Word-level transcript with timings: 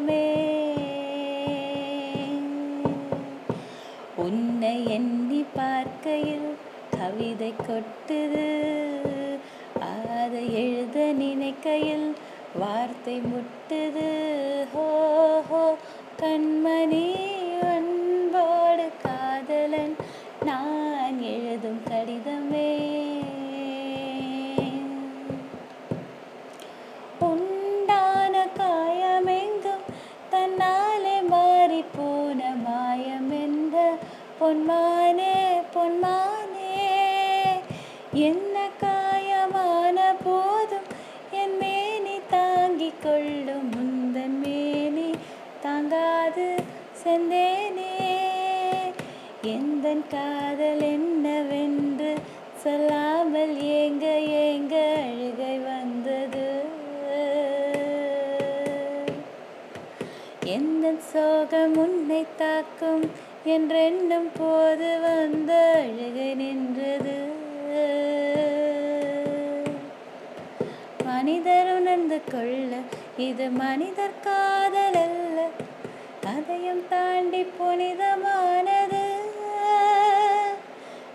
உள்ளமே 0.00 0.26
உன்னை 4.16 4.74
எண்ணி 4.96 5.40
பார்க்கையில் 5.56 6.48
கவிதை 6.96 7.50
கொட்டுது. 7.68 8.46
அதை 9.90 10.42
எழுத 10.62 10.98
நினைக்கையில் 11.22 12.08
வார்த்தை 12.62 13.16
முட்டுது. 13.32 14.08
ஹோ 14.74 14.88
ஹோ 15.50 15.62
கண்மணி 16.22 17.06
அன்போடு 17.72 18.88
காதலன் 19.04 19.96
நான் 20.48 21.20
எழுதும் 21.34 21.82
கடிதம் 21.90 22.39
பொன்மானே 34.40 35.34
பொன்மானே 35.74 36.76
என்ன 38.12 38.68
காயமான 38.82 40.14
போதும் 40.24 40.88
என் 41.30 41.56
மேனி 41.56 42.20
தாங்கிக் 42.30 43.02
கொள்ளும் 43.02 43.68
முந்தன் 43.70 44.38
மேனி 44.40 45.10
தாங்காது 45.62 46.46
செந்தேனே. 47.04 47.92
எந்தன் 49.42 50.04
காதல் 50.08 50.80
என்னவென்று 50.80 52.14
சொல்லாமல் 52.56 53.56
ஏங்க 53.62 54.06
ஏங்க 54.44 54.74
அழுகை 55.02 55.58
வந்தது? 55.58 56.46
எந்த 60.44 60.94
சோகம் 61.12 61.76
உன்னை 61.76 62.26
தாக்கும் 62.36 63.04
என்றெண்ணும் 63.46 64.30
போது 64.38 64.88
வந்த 65.00 65.52
அழகு 65.74 66.34
நின்றது. 66.36 67.16
மனிதர் 71.04 71.70
உணர்ந்து 71.72 72.20
கொள்ள 72.30 72.78
இது 73.16 73.50
மனிதர் 73.50 74.20
காதல் 74.20 74.98
அல்ல 75.04 75.46
அதையும் 76.26 76.84
தாண்டி 76.88 77.42
புனிதமானது. 77.58 79.04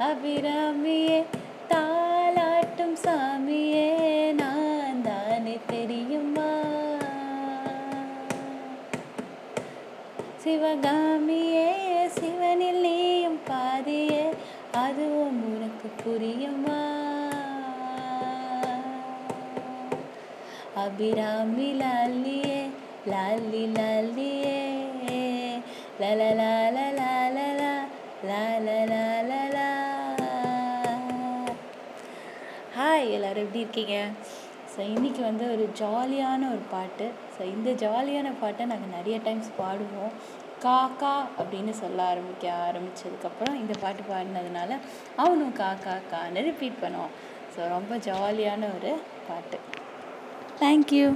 அபிராமியே 0.00 1.24
தாளாட்டும் 1.68 2.96
சாமியே 3.04 3.88
நான் 4.32 5.02
தானே 5.02 5.58
தெரியுமா? 5.66 6.50
சிவகாமியே 10.44 11.61
உனக்கு 15.82 16.02
புரியுமா? 16.02 16.80
அபிராமி 20.74 21.68
லாலியே 21.80 22.58
லாலி 23.06 23.62
லாலியே. 23.76 24.60
லலலாலலாலலா 26.00 27.72
லாலலாலலா 28.28 29.68
ஹாய் 32.76 33.10
எல்லாரும் 33.10 33.44
எப்படி 33.44 33.64
இருக்கீங்க? 33.64 33.96
ஸோ 34.74 34.80
இன்றைக்கி 34.92 35.22
வந்து 35.28 35.44
ஒரு 35.54 35.64
ஜாலியான 35.80 36.42
ஒரு 36.54 36.62
பாட்டு. 36.74 37.06
ஸோ 37.34 37.40
இந்த 37.54 37.70
ஜாலியான 37.82 38.28
பாட்டை 38.42 38.64
நாங்கள் 38.70 38.94
நிறைய 38.98 39.16
டைம்ஸ் 39.26 39.50
பாடுவோம். 39.58 40.14
காக்கா 40.64 41.12
அப்படின்னு 41.40 41.72
சொல்ல 41.80 41.98
ஆரம்பிக்க 42.12 42.46
ஆரம்பித்ததுக்கப்புறம் 42.68 43.58
இந்த 43.62 43.74
பாட்டு 43.82 44.02
பாடினதுனால 44.10 44.70
அவனும் 45.24 45.54
காக்கா 45.62 45.94
கான்னு 46.12 46.46
ரிப்பீட் 46.50 46.82
பண்ணுவான். 46.84 47.12
ஸோ 47.54 47.60
ரொம்ப 47.76 47.94
ஜாலியான 48.08 48.70
ஒரு 48.76 48.92
பாட்டு. 49.28 49.58
தேங்க்யூ 50.62 51.06